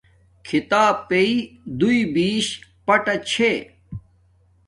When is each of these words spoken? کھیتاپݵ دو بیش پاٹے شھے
کھیتاپݵ 0.45 1.31
دو 1.79 1.89
بیش 2.13 2.47
پاٹے 2.85 3.15
شھے 3.31 3.51